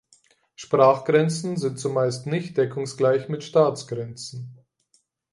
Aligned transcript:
Sprachgrenzen 0.55 1.57
sind 1.57 1.79
zumeist 1.79 2.25
nicht 2.25 2.57
deckungsgleich 2.57 3.29
mit 3.29 3.43
Staatsgrenzen. 3.43 4.57